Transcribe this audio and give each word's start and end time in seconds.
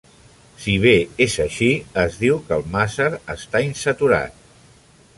Si 0.63 0.71
bé 0.85 0.93
és 1.25 1.35
així, 1.43 1.69
es 2.05 2.19
diu 2.23 2.41
que 2.49 2.59
el 2.59 2.67
màser 2.79 3.11
està 3.37 3.65
"insaturat". 3.71 4.45